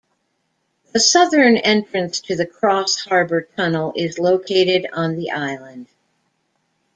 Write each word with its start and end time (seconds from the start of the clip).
The 0.93 0.99
southern 0.99 1.57
entrance 1.57 2.21
to 2.21 2.35
the 2.35 2.47
Cross-Harbour 2.47 3.49
Tunnel 3.55 3.93
is 3.95 4.17
located 4.17 4.87
on 4.91 5.15
the 5.15 5.29
Island. 5.29 5.89